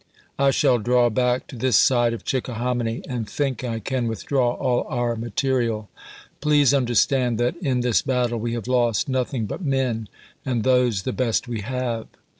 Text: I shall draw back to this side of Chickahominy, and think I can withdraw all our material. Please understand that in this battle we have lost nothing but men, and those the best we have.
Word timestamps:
I 0.39 0.49
shall 0.49 0.79
draw 0.79 1.11
back 1.11 1.45
to 1.49 1.55
this 1.55 1.77
side 1.77 2.11
of 2.11 2.23
Chickahominy, 2.25 3.03
and 3.07 3.29
think 3.29 3.63
I 3.63 3.77
can 3.79 4.07
withdraw 4.07 4.53
all 4.55 4.83
our 4.89 5.15
material. 5.15 5.89
Please 6.39 6.73
understand 6.73 7.37
that 7.37 7.53
in 7.61 7.81
this 7.81 8.01
battle 8.01 8.39
we 8.39 8.53
have 8.55 8.67
lost 8.67 9.07
nothing 9.07 9.45
but 9.45 9.61
men, 9.63 10.09
and 10.43 10.63
those 10.63 11.03
the 11.03 11.13
best 11.13 11.47
we 11.47 11.61
have. 11.61 12.07